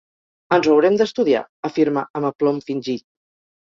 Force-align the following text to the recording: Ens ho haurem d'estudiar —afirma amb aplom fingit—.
Ens 0.57 0.69
ho 0.71 0.77
haurem 0.77 0.97
d'estudiar 1.03 1.43
—afirma 1.71 2.09
amb 2.19 2.33
aplom 2.35 2.63
fingit—. 2.69 3.11